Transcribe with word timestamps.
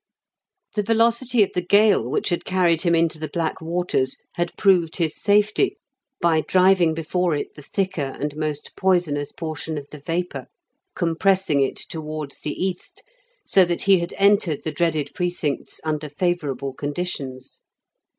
The 0.73 0.81
velocity 0.81 1.43
of 1.43 1.51
the 1.53 1.61
gale 1.61 2.09
which 2.09 2.29
had 2.29 2.43
carried 2.43 2.81
him 2.81 2.95
into 2.95 3.19
the 3.19 3.27
black 3.27 3.61
waters 3.61 4.17
had 4.33 4.51
proved 4.57 4.95
his 4.95 5.15
safety, 5.15 5.77
by 6.19 6.41
driving 6.41 6.95
before 6.95 7.35
it 7.35 7.53
the 7.53 7.61
thicker 7.61 8.17
and 8.19 8.35
most 8.35 8.71
poisonous 8.75 9.31
portion 9.31 9.77
of 9.77 9.85
the 9.91 9.99
vapour, 9.99 10.47
compressing 10.95 11.61
it 11.61 11.75
towards 11.75 12.39
the 12.39 12.53
east, 12.65 13.03
so 13.45 13.63
that 13.63 13.83
he 13.83 13.99
had 13.99 14.15
entered 14.17 14.63
the 14.63 14.71
dreaded 14.71 15.11
precincts 15.13 15.79
under 15.83 16.09
favourable 16.09 16.73
conditions. 16.73 17.61